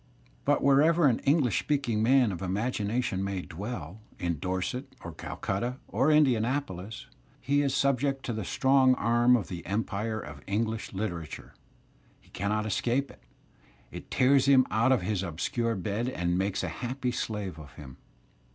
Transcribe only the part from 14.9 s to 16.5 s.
of his obscure bed and